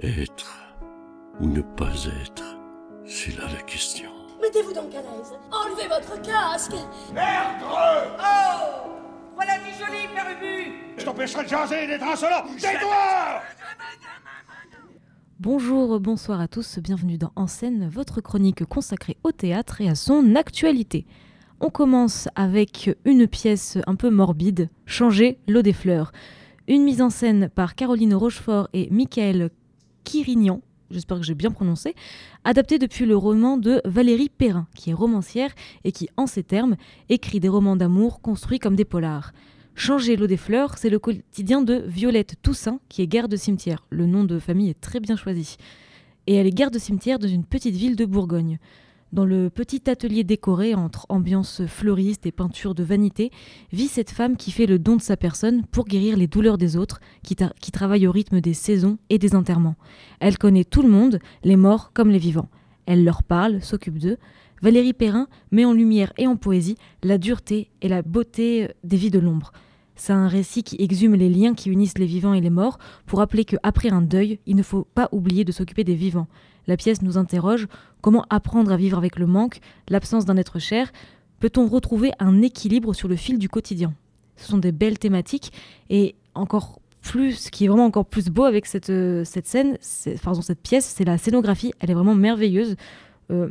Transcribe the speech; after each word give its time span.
Être 0.00 0.76
ou 1.40 1.46
ne 1.48 1.60
pas 1.60 1.92
être, 2.22 2.56
c'est 3.04 3.36
là 3.36 3.46
la 3.52 3.60
question. 3.62 4.08
Mettez-vous 4.40 4.72
donc 4.72 4.94
à 4.94 5.02
l'aise. 5.02 5.32
Enlevez 5.50 5.88
votre 5.88 6.22
casque. 6.22 6.76
Merde 7.12 7.62
Oh 7.64 8.90
Voilà 9.34 9.58
du 9.58 9.70
joli, 9.76 10.06
Père 10.14 10.26
Ubu 10.36 10.72
Je 10.98 11.04
t'empêcherai 11.04 11.42
de 11.42 11.48
jaser 11.48 11.82
et 11.82 11.86
d'être 11.88 12.04
insolent 12.04 12.44
Tais-toi 12.60 13.42
Bonjour, 15.40 15.98
bonsoir 15.98 16.40
à 16.40 16.46
tous, 16.46 16.78
bienvenue 16.78 17.18
dans 17.18 17.32
En 17.34 17.48
scène, 17.48 17.88
votre 17.88 18.20
chronique 18.20 18.64
consacrée 18.66 19.16
au 19.24 19.32
théâtre 19.32 19.80
et 19.80 19.88
à 19.88 19.96
son 19.96 20.36
actualité. 20.36 21.06
On 21.58 21.70
commence 21.70 22.28
avec 22.36 22.96
une 23.04 23.26
pièce 23.26 23.78
un 23.88 23.96
peu 23.96 24.10
morbide, 24.10 24.70
Changer 24.86 25.40
l'eau 25.48 25.62
des 25.62 25.72
fleurs. 25.72 26.12
Une 26.68 26.84
mise 26.84 27.02
en 27.02 27.10
scène 27.10 27.48
par 27.48 27.74
Caroline 27.74 28.14
Rochefort 28.14 28.68
et 28.72 28.88
Michael 28.92 29.50
Quirignan, 30.08 30.62
j'espère 30.90 31.18
que 31.18 31.22
j'ai 31.22 31.34
bien 31.34 31.50
prononcé, 31.50 31.94
adaptée 32.42 32.78
depuis 32.78 33.04
le 33.04 33.14
roman 33.14 33.58
de 33.58 33.82
Valérie 33.84 34.30
Perrin, 34.30 34.66
qui 34.74 34.88
est 34.88 34.94
romancière 34.94 35.50
et 35.84 35.92
qui, 35.92 36.08
en 36.16 36.26
ces 36.26 36.42
termes, 36.42 36.76
écrit 37.10 37.40
des 37.40 37.48
romans 37.50 37.76
d'amour 37.76 38.22
construits 38.22 38.58
comme 38.58 38.74
des 38.74 38.86
polars. 38.86 39.32
Changer 39.74 40.16
l'eau 40.16 40.26
des 40.26 40.38
fleurs, 40.38 40.78
c'est 40.78 40.88
le 40.88 40.98
quotidien 40.98 41.60
de 41.60 41.84
Violette 41.86 42.36
Toussaint, 42.40 42.80
qui 42.88 43.02
est 43.02 43.06
garde 43.06 43.30
de 43.30 43.36
cimetière. 43.36 43.84
Le 43.90 44.06
nom 44.06 44.24
de 44.24 44.38
famille 44.38 44.70
est 44.70 44.80
très 44.80 44.98
bien 44.98 45.14
choisi. 45.14 45.56
Et 46.26 46.36
elle 46.36 46.46
est 46.46 46.52
garde 46.52 46.72
de 46.72 46.78
cimetière 46.78 47.18
dans 47.18 47.28
une 47.28 47.44
petite 47.44 47.76
ville 47.76 47.94
de 47.94 48.06
Bourgogne. 48.06 48.58
Dans 49.10 49.24
le 49.24 49.48
petit 49.48 49.88
atelier 49.88 50.22
décoré 50.22 50.74
entre 50.74 51.06
ambiance 51.08 51.64
fleuriste 51.66 52.26
et 52.26 52.32
peinture 52.32 52.74
de 52.74 52.82
vanité, 52.82 53.30
vit 53.72 53.88
cette 53.88 54.10
femme 54.10 54.36
qui 54.36 54.50
fait 54.50 54.66
le 54.66 54.78
don 54.78 54.96
de 54.96 55.02
sa 55.02 55.16
personne 55.16 55.64
pour 55.70 55.86
guérir 55.86 56.18
les 56.18 56.26
douleurs 56.26 56.58
des 56.58 56.76
autres, 56.76 57.00
qui, 57.22 57.34
qui 57.60 57.72
travaille 57.72 58.06
au 58.06 58.12
rythme 58.12 58.42
des 58.42 58.52
saisons 58.52 58.98
et 59.08 59.18
des 59.18 59.34
enterrements. 59.34 59.76
Elle 60.20 60.36
connaît 60.36 60.64
tout 60.64 60.82
le 60.82 60.90
monde, 60.90 61.20
les 61.42 61.56
morts 61.56 61.92
comme 61.94 62.10
les 62.10 62.18
vivants. 62.18 62.50
Elle 62.84 63.02
leur 63.02 63.22
parle, 63.22 63.62
s'occupe 63.62 63.98
d'eux. 63.98 64.18
Valérie 64.60 64.92
Perrin 64.92 65.26
met 65.52 65.64
en 65.64 65.72
lumière 65.72 66.12
et 66.18 66.26
en 66.26 66.36
poésie 66.36 66.76
la 67.02 67.16
dureté 67.16 67.70
et 67.80 67.88
la 67.88 68.02
beauté 68.02 68.68
des 68.84 68.96
vies 68.98 69.10
de 69.10 69.18
l'ombre. 69.18 69.52
C'est 69.96 70.12
un 70.12 70.28
récit 70.28 70.62
qui 70.62 70.76
exhume 70.80 71.14
les 71.14 71.28
liens 71.28 71.54
qui 71.54 71.70
unissent 71.70 71.98
les 71.98 72.06
vivants 72.06 72.34
et 72.34 72.40
les 72.40 72.50
morts 72.50 72.78
pour 73.06 73.20
rappeler 73.20 73.44
qu'après 73.44 73.90
un 73.90 74.02
deuil, 74.02 74.38
il 74.46 74.54
ne 74.54 74.62
faut 74.62 74.86
pas 74.94 75.08
oublier 75.12 75.44
de 75.44 75.52
s'occuper 75.52 75.82
des 75.82 75.94
vivants. 75.94 76.28
La 76.68 76.76
pièce 76.76 77.02
nous 77.02 77.16
interroge 77.16 77.66
comment 78.00 78.24
apprendre 78.30 78.72
à 78.72 78.76
vivre 78.76 78.98
avec 78.98 79.18
le 79.18 79.26
manque, 79.26 79.60
l'absence 79.88 80.24
d'un 80.24 80.36
être 80.36 80.58
cher? 80.58 80.92
Peut-on 81.40 81.66
retrouver 81.66 82.12
un 82.18 82.42
équilibre 82.42 82.94
sur 82.94 83.08
le 83.08 83.16
fil 83.16 83.38
du 83.38 83.48
quotidien? 83.48 83.94
Ce 84.36 84.48
sont 84.48 84.58
des 84.58 84.72
belles 84.72 84.98
thématiques 84.98 85.52
et 85.90 86.14
encore 86.34 86.80
plus, 87.00 87.32
ce 87.34 87.50
qui 87.50 87.64
est 87.64 87.68
vraiment 87.68 87.86
encore 87.86 88.06
plus 88.06 88.28
beau 88.28 88.44
avec 88.44 88.66
cette, 88.66 88.90
euh, 88.90 89.24
cette 89.24 89.46
scène, 89.46 89.78
pardon, 90.22 90.42
cette 90.42 90.60
pièce, 90.60 90.84
c'est 90.84 91.04
la 91.04 91.16
scénographie. 91.16 91.72
Elle 91.80 91.90
est 91.90 91.94
vraiment 91.94 92.14
merveilleuse. 92.14 92.76
Euh, 93.30 93.50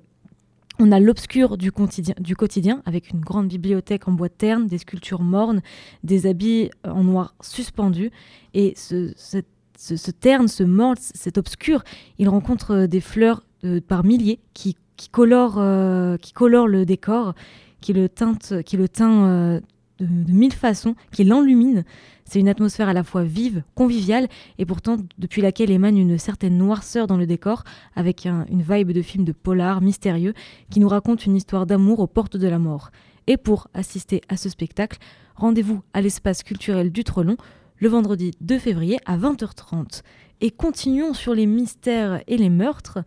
on 0.79 0.91
a 0.91 0.99
l'obscur 0.99 1.57
du 1.57 1.71
quotidien, 1.71 2.13
du 2.19 2.35
quotidien, 2.35 2.83
avec 2.85 3.09
une 3.09 3.19
grande 3.19 3.47
bibliothèque 3.47 4.07
en 4.07 4.11
bois 4.11 4.29
terne, 4.29 4.67
des 4.67 4.77
sculptures 4.77 5.23
mornes, 5.23 5.61
des 6.03 6.27
habits 6.27 6.69
en 6.83 7.03
noir 7.03 7.33
suspendus. 7.41 8.11
Et 8.53 8.73
ce, 8.75 9.11
ce, 9.15 10.11
terne, 10.11 10.47
ce 10.47 10.63
morne, 10.63 10.97
cet 10.99 11.37
obscur, 11.37 11.83
il 12.19 12.29
rencontre 12.29 12.71
euh, 12.71 12.87
des 12.87 13.01
fleurs 13.01 13.43
euh, 13.63 13.81
par 13.85 14.03
milliers 14.03 14.39
qui, 14.53 14.75
colorent, 15.11 15.57
euh, 15.59 16.17
qui 16.17 16.33
le 16.39 16.85
décor, 16.85 17.33
qui 17.81 17.93
le 17.93 18.09
teintent, 18.09 18.61
qui 18.63 18.77
le 18.77 18.87
teint 18.89 19.61
de, 19.99 20.31
mille 20.31 20.53
façons, 20.53 20.95
qui 21.11 21.23
l'enluminent. 21.23 21.83
C'est 22.25 22.39
une 22.39 22.49
atmosphère 22.49 22.89
à 22.89 22.93
la 22.93 23.03
fois 23.03 23.23
vive, 23.23 23.63
conviviale, 23.75 24.27
et 24.57 24.65
pourtant 24.65 24.97
depuis 25.17 25.41
laquelle 25.41 25.71
émane 25.71 25.97
une 25.97 26.17
certaine 26.17 26.57
noirceur 26.57 27.07
dans 27.07 27.17
le 27.17 27.25
décor, 27.25 27.63
avec 27.95 28.25
une 28.25 28.61
vibe 28.61 28.91
de 28.91 29.01
film 29.01 29.23
de 29.23 29.31
polar 29.31 29.81
mystérieux 29.81 30.33
qui 30.69 30.79
nous 30.79 30.89
raconte 30.89 31.25
une 31.25 31.35
histoire 31.35 31.65
d'amour 31.65 31.99
aux 31.99 32.07
portes 32.07 32.37
de 32.37 32.47
la 32.47 32.59
mort. 32.59 32.91
Et 33.27 33.37
pour 33.37 33.67
assister 33.73 34.21
à 34.29 34.37
ce 34.37 34.49
spectacle, 34.49 34.99
rendez-vous 35.35 35.81
à 35.93 36.01
l'espace 36.01 36.43
culturel 36.43 36.91
du 36.91 37.03
Trelon 37.03 37.37
le 37.79 37.89
vendredi 37.89 38.31
2 38.41 38.59
février 38.59 38.99
à 39.05 39.17
20h30. 39.17 40.01
Et 40.41 40.51
continuons 40.51 41.13
sur 41.13 41.33
les 41.33 41.45
mystères 41.45 42.21
et 42.27 42.37
les 42.37 42.49
meurtres 42.49 42.99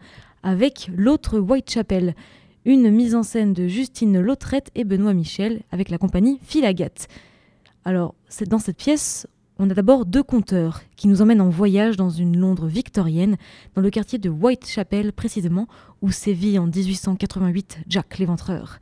avec 0.43 0.91
l'autre 0.95 1.39
Whitechapel, 1.39 2.15
une 2.65 2.91
mise 2.91 3.15
en 3.15 3.23
scène 3.23 3.53
de 3.53 3.67
Justine 3.67 4.21
Lautrette 4.21 4.71
et 4.75 4.85
Benoît 4.85 5.15
Michel 5.15 5.63
avec 5.71 5.91
la 5.91 5.99
compagnie 5.99 6.39
Philagat. 6.43 7.07
Alors, 7.85 8.15
dans 8.47 8.59
cette 8.59 8.77
pièce, 8.77 9.27
on 9.59 9.69
a 9.69 9.75
d'abord 9.75 10.07
deux 10.07 10.23
conteurs 10.23 10.83
qui 10.97 11.09
nous 11.09 11.23
emmènent 11.23 11.41
en 11.41 11.51
voyage 11.51 11.97
dans 11.97 12.11
une 12.11 12.39
Londres 12.39 12.67
victorienne, 12.67 13.37
dans 13.75 13.83
le 13.83 13.91
quartier 13.91 14.19
de 14.19 14.31
Whitechapel 14.31 15.13
précisément, 15.13 15.67
où 16.01 16.11
sévit 16.11 16.59
en 16.59 16.67
1888 16.67 17.81
Jack 17.87 18.19
l'Éventreur. 18.19 18.79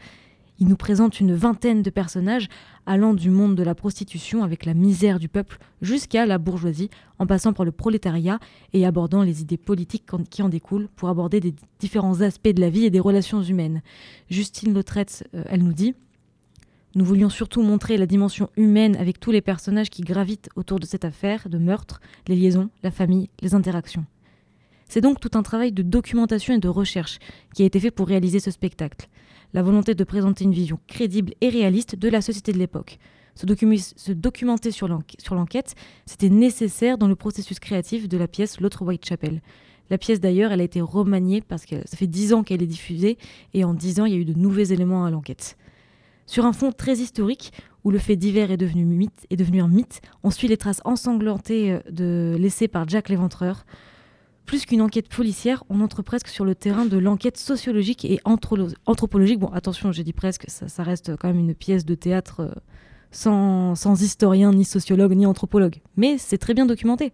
Ils 0.61 0.67
nous 0.67 0.77
présentent 0.77 1.21
une 1.21 1.35
vingtaine 1.35 1.83
de 1.83 1.91
personnages 1.91 2.49
allant 2.85 3.15
du 3.15 3.31
monde 3.31 3.55
de 3.55 3.63
la 3.63 3.75
prostitution 3.75 4.43
avec 4.43 4.65
la 4.65 4.75
misère 4.75 5.21
du 5.21 5.29
peuple 5.29 5.59
jusqu'à 5.83 6.27
la 6.27 6.39
bourgeoisie, 6.39 6.91
en 7.19 7.27
passant 7.27 7.53
par 7.53 7.65
le 7.65 7.71
prolétariat 7.71 8.41
et 8.73 8.85
abordant 8.85 9.23
les 9.23 9.41
idées 9.41 9.57
politiques 9.57 10.05
qui 10.31 10.43
en 10.43 10.49
découlent 10.49 10.89
pour 10.97 11.09
aborder 11.09 11.41
des 11.41 11.55
différents 11.79 12.23
aspects 12.23 12.49
de 12.49 12.61
la 12.61 12.71
vie 12.71 12.85
et 12.85 12.91
des 12.91 13.01
relations 13.01 13.43
humaines. 13.43 13.83
Justine 14.31 14.75
Lautrette, 14.75 15.29
euh, 15.35 15.45
elle 15.47 15.63
nous 15.63 15.73
dit 15.73 15.95
nous 16.95 17.05
voulions 17.05 17.29
surtout 17.29 17.63
montrer 17.63 17.97
la 17.97 18.07
dimension 18.07 18.49
humaine 18.57 18.97
avec 18.97 19.21
tous 19.21 19.31
les 19.31 19.43
personnages 19.43 19.91
qui 19.91 20.03
gravitent 20.03 20.49
autour 20.57 20.81
de 20.81 20.87
cette 20.87 21.05
affaire 21.05 21.49
de 21.49 21.59
meurtre, 21.59 22.01
les 22.27 22.35
liaisons, 22.35 22.71
la 22.83 22.91
famille, 22.91 23.29
les 23.41 23.55
interactions. 23.55 24.05
C'est 24.89 25.01
donc 25.01 25.21
tout 25.21 25.31
un 25.35 25.43
travail 25.43 25.73
de 25.73 25.83
documentation 25.83 26.55
et 26.55 26.59
de 26.59 26.69
recherche 26.69 27.19
qui 27.55 27.63
a 27.63 27.67
été 27.67 27.79
fait 27.79 27.91
pour 27.91 28.09
réaliser 28.09 28.41
ce 28.41 28.51
spectacle. 28.51 29.09
La 29.55 29.63
volonté 29.63 29.95
de 29.95 30.05
présenter 30.05 30.45
une 30.45 30.53
vision 30.53 30.79
crédible 30.87 31.35
et 31.41 31.49
réaliste 31.49 31.97
de 31.97 32.09
la 32.09 32.21
société 32.21 32.53
de 32.53 32.59
l'époque. 32.59 32.99
Se, 33.35 34.13
documenter 34.13 34.71
sur 34.73 34.89
l'enquête, 34.89 35.75
c'était 36.07 36.29
nécessaire 36.29 36.99
dans 36.99 37.07
le 37.07 37.15
processus 37.15 37.61
créatif 37.61 38.09
de 38.09 38.17
la 38.17 38.27
pièce 38.27 38.61
L'autre 38.61 38.85
Whitechapel. 38.85 39.43
La 39.91 39.99
pièce 39.99 40.21
d'ailleurs, 40.21 40.53
elle 40.53 40.61
a 40.61 40.65
été 40.65 40.81
remaniée 40.81 41.41
parce 41.41 41.65
que 41.65 41.77
ça 41.87 41.97
fait 41.97 42.07
dix 42.07 42.33
ans 42.33 42.43
qu'elle 42.43 42.63
est 42.63 42.67
diffusée 42.67 43.17
et 43.55 43.65
en 43.65 43.75
dix 43.75 44.01
ans, 44.01 44.07
il 44.07 44.13
y 44.13 44.17
a 44.17 44.19
eu 44.19 44.25
de 44.25 44.35
nouveaux 44.35 44.59
éléments 44.59 45.05
à 45.05 45.11
l'enquête. 45.11 45.57
Sur 46.27 46.45
un 46.45 46.53
fond 46.53 46.73
très 46.73 46.97
historique, 46.97 47.53
où 47.85 47.91
le 47.91 47.99
fait 47.99 48.17
divers 48.17 48.51
est 48.51 48.57
devenu, 48.57 48.83
un 49.63 49.69
mythe, 49.69 50.03
on 50.23 50.31
suit 50.31 50.49
les 50.49 50.59
traces 50.59 50.83
ensanglantées 50.85 51.79
euh, 52.01 52.37
laissées 52.37 52.69
par 52.69 52.87
Jack 52.89 53.09
l'Éventreur. 53.09 53.65
Plus 54.49 54.65
qu'une 54.65 54.81
enquête 54.81 55.11
policière, 55.11 55.63
on 55.69 55.83
entre 55.83 56.01
presque 56.01 56.29
sur 56.29 56.47
le 56.47 56.55
terrain 56.55 56.87
de 56.87 56.97
l'enquête 56.97 57.37
sociologique 57.37 58.07
et 58.07 58.19
anthropologique. 58.25 59.39
Bon, 59.39 59.49
attention, 59.49 59.93
j'ai 59.93 60.05
dit 60.05 60.15
presque, 60.15 60.47
ça, 60.49 60.83
reste 60.83 61.15
quand 61.19 61.29
même 61.29 61.39
une 61.39 61.55
pièce 61.55 61.85
de 61.85 61.95
théâtre 61.95 62.41
euh, 62.41 62.55
sans, 63.11 63.75
sans 63.75 64.01
historien, 64.01 64.55
ni 64.55 64.65
sociologue, 64.65 65.13
ni 65.13 65.27
anthropologue. 65.27 65.83
Mais 65.99 66.17
c'est 66.17 66.39
très 66.39 66.55
bien 66.55 66.65
documenté. 66.65 67.13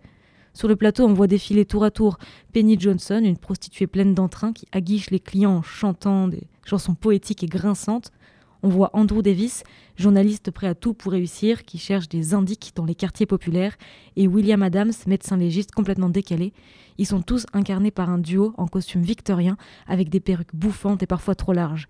Sur 0.53 0.69
le 0.69 0.77
plateau, 0.77 1.07
on 1.07 1.13
voit 1.13 1.27
défiler 1.27 1.65
tour 1.65 1.83
à 1.83 1.91
tour 1.91 2.19
Penny 2.53 2.79
Johnson, 2.79 3.21
une 3.25 3.37
prostituée 3.37 3.89
pleine 3.89 4.15
d'entrain 4.15 4.53
qui 4.53 4.69
aguiche 4.71 5.11
les 5.11 5.19
clients 5.19 5.57
en 5.57 5.63
chantant 5.63 6.29
des 6.29 6.45
chansons 6.65 6.95
poétiques 6.95 7.43
et 7.43 7.49
grinçantes. 7.49 8.13
On 8.65 8.69
voit 8.69 8.89
Andrew 8.95 9.21
Davis, 9.21 9.63
journaliste 9.95 10.51
prêt 10.51 10.67
à 10.67 10.75
tout 10.75 10.95
pour 10.95 11.13
réussir, 11.13 11.65
qui 11.65 11.77
cherche 11.77 12.09
des 12.09 12.33
indices 12.33 12.73
dans 12.75 12.87
les 12.87 12.95
quartiers 12.95 13.27
populaires, 13.27 13.77
et 14.17 14.27
William 14.27 14.63
Adams, 14.63 14.95
médecin 15.07 15.37
légiste 15.37 15.73
complètement 15.73 16.09
décalé. 16.09 16.55
Ils 16.97 17.05
sont 17.05 17.21
tous 17.21 17.45
incarnés 17.53 17.91
par 17.91 18.09
un 18.09 18.17
duo 18.17 18.55
en 18.57 18.67
costume 18.67 19.03
victorien, 19.03 19.59
avec 19.87 20.09
des 20.09 20.19
perruques 20.19 20.55
bouffantes 20.55 21.03
et 21.03 21.07
parfois 21.07 21.35
trop 21.35 21.53
larges. 21.53 21.89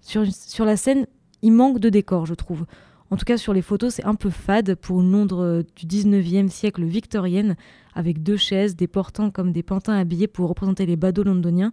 Sur, 0.00 0.24
sur 0.32 0.64
la 0.64 0.78
scène, 0.78 1.06
il 1.42 1.52
manque 1.52 1.78
de 1.78 1.90
décor, 1.90 2.24
je 2.24 2.32
trouve. 2.32 2.64
En 3.10 3.18
tout 3.18 3.26
cas, 3.26 3.36
sur 3.36 3.52
les 3.52 3.60
photos, 3.60 3.96
c'est 3.96 4.06
un 4.06 4.14
peu 4.14 4.30
fade 4.30 4.76
pour 4.76 5.02
une 5.02 5.12
Londres 5.12 5.62
du 5.76 5.84
19e 5.84 6.48
siècle 6.48 6.84
victorienne, 6.84 7.54
avec 7.94 8.22
deux 8.22 8.38
chaises, 8.38 8.76
des 8.76 8.86
portants 8.86 9.30
comme 9.30 9.52
des 9.52 9.62
pantins 9.62 9.98
habillés 9.98 10.26
pour 10.26 10.48
représenter 10.48 10.86
les 10.86 10.96
badauds 10.96 11.24
londoniens. 11.24 11.72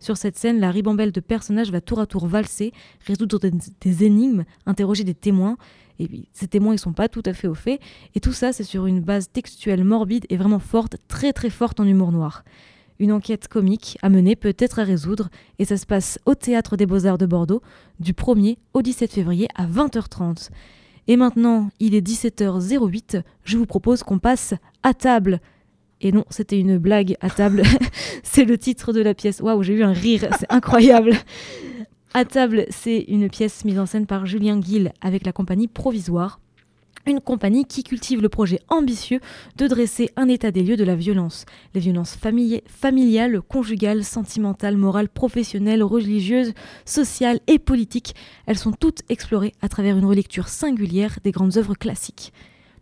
Sur 0.00 0.16
cette 0.16 0.38
scène, 0.38 0.60
la 0.60 0.70
ribambelle 0.70 1.12
de 1.12 1.20
personnages 1.20 1.70
va 1.70 1.82
tour 1.82 2.00
à 2.00 2.06
tour 2.06 2.26
valser, 2.26 2.72
résoudre 3.06 3.38
des, 3.38 4.04
énigmes, 4.04 4.44
interroger 4.64 5.04
des 5.04 5.14
témoins. 5.14 5.58
Et 5.98 6.08
ces 6.32 6.48
témoins, 6.48 6.74
ils 6.74 6.78
sont 6.78 6.94
pas 6.94 7.08
tout 7.08 7.22
à 7.26 7.34
fait 7.34 7.48
au 7.48 7.54
fait. 7.54 7.78
Et 8.14 8.20
tout 8.20 8.32
ça, 8.32 8.54
c'est 8.54 8.64
sur 8.64 8.86
une 8.86 9.00
base 9.00 9.30
textuelle 9.30 9.84
morbide 9.84 10.24
et 10.30 10.38
vraiment 10.38 10.58
forte, 10.58 10.96
très 11.06 11.34
très 11.34 11.50
forte 11.50 11.80
en 11.80 11.86
humour 11.86 12.12
noir. 12.12 12.44
Une 12.98 13.12
enquête 13.12 13.48
comique 13.48 13.98
à 14.00 14.08
mener, 14.08 14.36
peut-être 14.36 14.78
à 14.78 14.84
résoudre, 14.84 15.28
et 15.58 15.66
ça 15.66 15.76
se 15.76 15.86
passe 15.86 16.18
au 16.24 16.34
Théâtre 16.34 16.76
des 16.76 16.86
Beaux-Arts 16.86 17.18
de 17.18 17.26
Bordeaux, 17.26 17.62
du 17.98 18.12
1er 18.14 18.56
au 18.72 18.82
17 18.82 19.12
février 19.12 19.48
à 19.54 19.66
20h30. 19.66 20.48
Et 21.08 21.16
maintenant, 21.16 21.70
il 21.78 21.94
est 21.94 22.06
17h08, 22.06 23.22
je 23.44 23.58
vous 23.58 23.66
propose 23.66 24.02
qu'on 24.02 24.18
passe 24.18 24.54
à 24.82 24.94
table. 24.94 25.40
Et 26.00 26.12
non, 26.12 26.24
c'était 26.30 26.58
une 26.58 26.78
blague 26.78 27.16
à 27.20 27.28
table. 27.28 27.62
c'est 28.22 28.44
le 28.44 28.56
titre 28.56 28.92
de 28.92 29.00
la 29.00 29.14
pièce. 29.14 29.40
Waouh, 29.40 29.62
j'ai 29.62 29.74
eu 29.74 29.82
un 29.82 29.92
rire, 29.92 30.28
c'est 30.38 30.50
incroyable. 30.50 31.12
À 32.12 32.24
table, 32.24 32.66
c'est 32.70 33.04
une 33.06 33.28
pièce 33.28 33.64
mise 33.64 33.78
en 33.78 33.86
scène 33.86 34.06
par 34.06 34.26
Julien 34.26 34.58
Guil 34.58 34.92
avec 35.00 35.24
la 35.24 35.32
compagnie 35.32 35.68
Provisoire. 35.68 36.40
une 37.06 37.20
compagnie 37.20 37.64
qui 37.64 37.84
cultive 37.84 38.20
le 38.20 38.28
projet 38.28 38.60
ambitieux 38.68 39.20
de 39.56 39.66
dresser 39.66 40.10
un 40.16 40.28
état 40.28 40.50
des 40.50 40.62
lieux 40.62 40.76
de 40.76 40.84
la 40.84 40.96
violence. 40.96 41.44
Les 41.74 41.80
violences 41.80 42.16
familiales, 42.16 43.40
conjugales, 43.42 44.04
sentimentales, 44.04 44.76
morales, 44.76 45.08
professionnelles, 45.08 45.82
religieuses, 45.82 46.52
sociales 46.84 47.40
et 47.46 47.58
politiques, 47.58 48.14
elles 48.46 48.58
sont 48.58 48.72
toutes 48.72 49.02
explorées 49.08 49.54
à 49.62 49.68
travers 49.68 49.96
une 49.96 50.04
relecture 50.04 50.48
singulière 50.48 51.18
des 51.22 51.30
grandes 51.30 51.58
œuvres 51.58 51.74
classiques. 51.74 52.32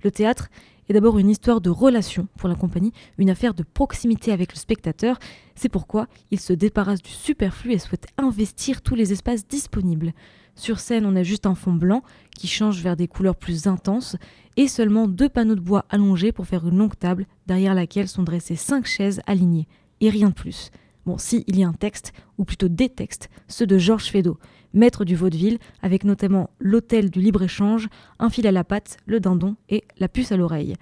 Le 0.04 0.10
théâtre 0.10 0.48
d'abord 0.92 1.18
une 1.18 1.30
histoire 1.30 1.60
de 1.60 1.70
relation 1.70 2.28
pour 2.36 2.48
la 2.48 2.54
compagnie, 2.54 2.92
une 3.18 3.30
affaire 3.30 3.54
de 3.54 3.62
proximité 3.62 4.32
avec 4.32 4.52
le 4.52 4.58
spectateur. 4.58 5.18
C'est 5.54 5.68
pourquoi 5.68 6.06
il 6.30 6.40
se 6.40 6.52
débarrasse 6.52 7.02
du 7.02 7.10
superflu 7.10 7.72
et 7.72 7.78
souhaite 7.78 8.06
investir 8.16 8.82
tous 8.82 8.94
les 8.94 9.12
espaces 9.12 9.46
disponibles. 9.46 10.12
Sur 10.54 10.80
scène, 10.80 11.06
on 11.06 11.14
a 11.14 11.22
juste 11.22 11.46
un 11.46 11.54
fond 11.54 11.72
blanc 11.72 12.02
qui 12.36 12.48
change 12.48 12.82
vers 12.82 12.96
des 12.96 13.06
couleurs 13.06 13.36
plus 13.36 13.66
intenses 13.66 14.16
et 14.56 14.66
seulement 14.66 15.06
deux 15.06 15.28
panneaux 15.28 15.54
de 15.54 15.60
bois 15.60 15.84
allongés 15.88 16.32
pour 16.32 16.46
faire 16.46 16.66
une 16.66 16.78
longue 16.78 16.98
table 16.98 17.26
derrière 17.46 17.74
laquelle 17.74 18.08
sont 18.08 18.24
dressées 18.24 18.56
cinq 18.56 18.86
chaises 18.86 19.20
alignées. 19.26 19.68
Et 20.00 20.10
rien 20.10 20.30
de 20.30 20.34
plus. 20.34 20.70
Bon, 21.06 21.16
si, 21.16 21.44
il 21.46 21.58
y 21.58 21.64
a 21.64 21.68
un 21.68 21.72
texte, 21.72 22.12
ou 22.38 22.44
plutôt 22.44 22.68
des 22.68 22.88
textes, 22.88 23.30
ceux 23.46 23.66
de 23.66 23.78
Georges 23.78 24.10
Feydeau, 24.10 24.38
maître 24.74 25.04
du 25.04 25.16
vaudeville, 25.16 25.58
avec 25.82 26.04
notamment 26.04 26.50
l'hôtel 26.58 27.10
du 27.10 27.20
libre-échange, 27.20 27.88
un 28.18 28.30
fil 28.30 28.46
à 28.46 28.52
la 28.52 28.64
patte, 28.64 28.98
le 29.06 29.20
dindon 29.20 29.56
et 29.68 29.84
la 29.98 30.08
puce 30.08 30.32
à 30.32 30.36
l'oreille 30.36 30.74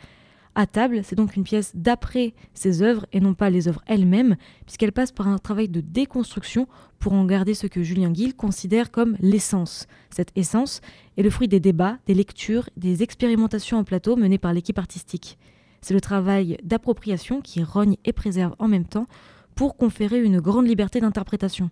à 0.56 0.66
table. 0.66 1.02
C'est 1.04 1.14
donc 1.14 1.36
une 1.36 1.44
pièce 1.44 1.70
d'après 1.76 2.34
ses 2.54 2.82
œuvres 2.82 3.06
et 3.12 3.20
non 3.20 3.34
pas 3.34 3.50
les 3.50 3.68
œuvres 3.68 3.82
elles-mêmes, 3.86 4.36
puisqu'elle 4.64 4.90
passe 4.90 5.12
par 5.12 5.28
un 5.28 5.38
travail 5.38 5.68
de 5.68 5.80
déconstruction 5.80 6.66
pour 6.98 7.12
en 7.12 7.24
garder 7.26 7.54
ce 7.54 7.68
que 7.68 7.82
Julien 7.82 8.10
Guil 8.10 8.34
considère 8.34 8.90
comme 8.90 9.16
l'essence. 9.20 9.86
Cette 10.10 10.32
essence 10.34 10.80
est 11.16 11.22
le 11.22 11.30
fruit 11.30 11.46
des 11.46 11.60
débats, 11.60 11.98
des 12.06 12.14
lectures, 12.14 12.68
des 12.76 13.02
expérimentations 13.02 13.78
en 13.78 13.84
plateau 13.84 14.16
menées 14.16 14.38
par 14.38 14.54
l'équipe 14.54 14.78
artistique. 14.78 15.38
C'est 15.82 15.94
le 15.94 16.00
travail 16.00 16.56
d'appropriation 16.64 17.42
qui 17.42 17.62
rogne 17.62 17.96
et 18.04 18.12
préserve 18.12 18.56
en 18.58 18.66
même 18.66 18.86
temps 18.86 19.06
pour 19.54 19.76
conférer 19.76 20.22
une 20.22 20.40
grande 20.40 20.66
liberté 20.66 21.00
d'interprétation. 21.00 21.70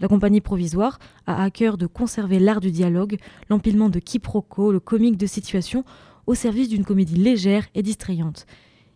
La 0.00 0.08
compagnie 0.08 0.40
provisoire 0.40 0.98
a 1.26 1.42
à 1.42 1.50
cœur 1.50 1.78
de 1.78 1.86
conserver 1.86 2.38
l'art 2.38 2.60
du 2.60 2.70
dialogue, 2.70 3.18
l'empilement 3.48 3.88
de 3.88 3.98
quiproquos, 3.98 4.72
le 4.72 4.80
comique 4.80 5.16
de 5.16 5.26
situation, 5.26 5.84
au 6.26 6.34
service 6.34 6.68
d'une 6.68 6.84
comédie 6.84 7.16
légère 7.16 7.66
et 7.74 7.82
distrayante. 7.82 8.46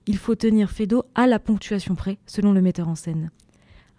Il 0.07 0.19
faut 0.19 0.35
tenir 0.35 0.71
Fédo 0.71 1.05
à 1.15 1.27
la 1.27 1.39
ponctuation 1.39 1.95
près, 1.95 2.19
selon 2.27 2.53
le 2.53 2.61
metteur 2.61 2.89
en 2.89 2.95
scène. 2.95 3.31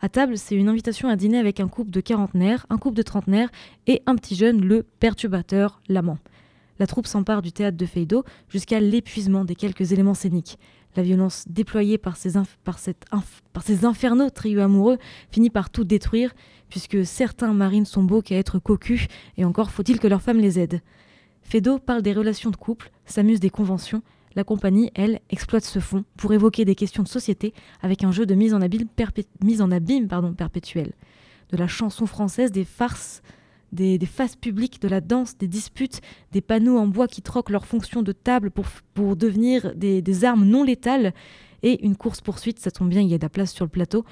À 0.02 0.10
table, 0.10 0.38
c'est 0.38 0.56
une 0.56 0.68
invitation 0.68 1.10
à 1.10 1.16
dîner 1.16 1.38
avec 1.38 1.60
un 1.60 1.68
couple 1.68 1.92
de 1.92 2.02
quarantenaires, 2.02 2.66
un 2.70 2.78
couple 2.78 2.98
de 2.98 3.04
trentenaires 3.04 3.50
et 3.88 4.02
un 4.08 4.16
petit 4.16 4.36
jeune, 4.36 4.62
le 4.62 4.84
perturbateur, 4.84 5.80
l'amant. 5.88 6.18
La 6.80 6.88
troupe 6.88 7.06
s'empare 7.06 7.44
du 7.44 7.52
théâtre 7.52 7.78
de 7.78 7.86
Feydeau 7.86 8.24
jusqu'à 8.50 8.80
l'épuisement 8.80 9.46
des 9.46 9.54
quelques 9.54 9.92
éléments 9.92 10.16
scéniques. 10.16 10.58
La 10.96 11.04
violence 11.04 11.46
déployée 11.48 11.98
par 11.98 12.18
ces, 12.18 12.34
par, 12.64 12.80
par 13.54 13.64
ces 13.64 13.86
infernaux 13.86 14.30
trio 14.30 14.62
amoureux 14.62 14.98
finit 15.32 15.50
par 15.50 15.70
tout 15.70 15.84
détruire, 15.84 16.34
puisque 16.70 17.06
certains 17.06 17.54
marines 17.54 17.86
sont 17.86 18.04
beaux 18.04 18.22
qu'à 18.22 18.36
être 18.36 18.60
cocus, 18.60 19.08
et 19.38 19.46
encore 19.46 19.72
faut-il 19.72 20.00
que 20.00 20.08
leurs 20.08 20.22
femmes 20.22 20.40
les 20.40 20.60
aident. 20.60 20.82
Feydeau 21.44 21.80
parle 21.80 22.02
des 22.02 22.14
relations 22.14 22.50
de 22.50 22.56
couple, 22.56 22.92
s'amuse 23.06 23.40
des 23.40 23.50
conventions. 23.50 24.02
La 24.36 24.44
compagnie, 24.44 24.92
elle, 24.96 25.20
exploite 25.30 25.66
ce 25.66 25.80
fond 25.80 26.06
pour 26.16 26.34
évoquer 26.34 26.64
des 26.64 26.76
questions 26.76 27.04
de 27.04 27.08
société 27.08 27.54
avec 27.82 28.04
un 28.04 28.12
jeu 28.12 28.26
de 28.26 28.36
mise 28.36 28.54
en 28.54 28.62
abîme, 28.62 28.88
mise 29.44 29.64
perpétuel. 30.38 30.94
De 31.52 31.58
la 31.58 31.68
chanson 31.68 32.06
française, 32.06 32.52
des 32.52 32.64
farces, 32.64 33.22
des, 33.72 34.00
faces 34.06 34.36
publiques, 34.36 34.82
de 34.82 34.88
la 34.88 35.02
danse, 35.02 35.38
des 35.38 35.48
disputes, 35.48 36.02
des 36.32 36.42
panneaux 36.42 36.78
en 36.78 36.88
bois 36.88 37.08
qui 37.08 37.22
troquent 37.22 37.52
leur 37.52 37.66
fonction 37.66 38.02
de 38.02 38.12
table 38.12 38.52
pour, 38.52 38.66
pour 38.94 39.16
devenir 39.16 39.74
des, 39.76 40.02
des 40.02 40.26
armes 40.26 40.46
non 40.46 40.64
létales 40.64 41.14
et 41.64 41.86
une 41.86 41.96
course-poursuite, 41.96 42.60
ça 42.60 42.72
tombe 42.72 42.90
bien, 42.90 43.02
il 43.02 43.10
y 43.10 43.14
a 43.14 43.18
de 43.18 43.24
la 43.24 43.30
place 43.30 43.54
sur 43.54 43.66
le 43.66 43.70
plateau. 43.70 44.04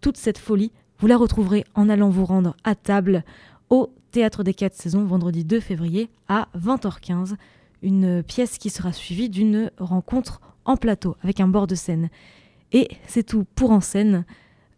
Toute 0.00 0.16
cette 0.16 0.38
folie, 0.38 0.70
vous 0.98 1.06
la 1.06 1.16
retrouverez 1.16 1.64
en 1.74 1.88
allant 1.88 2.10
vous 2.10 2.24
rendre 2.24 2.56
à 2.64 2.74
table 2.74 3.24
au 3.70 3.90
Théâtre 4.10 4.44
des 4.44 4.54
4 4.54 4.74
saisons, 4.74 5.04
vendredi 5.04 5.44
2 5.44 5.58
février 5.58 6.08
à 6.28 6.46
20h15. 6.56 7.34
Une 7.82 8.22
pièce 8.22 8.58
qui 8.58 8.70
sera 8.70 8.92
suivie 8.92 9.28
d'une 9.28 9.72
rencontre 9.78 10.40
en 10.64 10.76
plateau 10.76 11.16
avec 11.22 11.40
un 11.40 11.48
bord 11.48 11.66
de 11.66 11.74
scène. 11.74 12.10
Et 12.70 12.88
c'est 13.08 13.24
tout 13.24 13.44
pour 13.56 13.72
en 13.72 13.80
scène. 13.80 14.24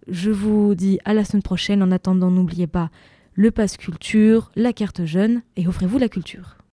Je 0.08 0.30
vous 0.30 0.74
dis 0.74 0.98
à 1.04 1.12
la 1.12 1.24
semaine 1.24 1.42
prochaine. 1.42 1.82
En 1.82 1.90
attendant, 1.90 2.30
n'oubliez 2.30 2.66
pas 2.66 2.90
le 3.36 3.50
passe 3.50 3.76
culture, 3.76 4.50
la 4.56 4.72
carte 4.72 5.04
jeune 5.04 5.42
et 5.56 5.68
offrez-vous 5.68 5.98
la 5.98 6.08
culture. 6.08 6.56